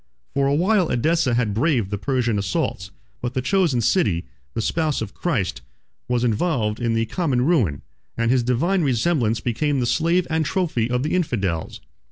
1511 0.33 0.43
For 0.43 0.49
a 0.49 0.57
while 0.57 0.89
Edessa 0.91 1.33
had 1.35 1.53
braved 1.53 1.91
the 1.91 1.97
Persian 1.99 2.39
assaults; 2.39 2.89
but 3.21 3.35
the 3.35 3.41
chosen 3.43 3.81
city, 3.81 4.25
the 4.55 4.59
spouse 4.63 4.99
of 4.99 5.13
Christ, 5.13 5.61
was 6.07 6.23
involved 6.23 6.79
in 6.79 6.95
the 6.95 7.05
common 7.05 7.43
ruin; 7.45 7.83
and 8.17 8.31
his 8.31 8.41
divine 8.41 8.81
resemblance 8.81 9.41
became 9.41 9.79
the 9.79 9.85
slave 9.85 10.25
and 10.27 10.43
trophy 10.43 10.89
of 10.89 11.03
the 11.03 11.13
infidels. 11.13 11.81